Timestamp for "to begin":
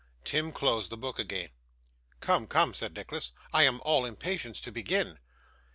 4.61-5.19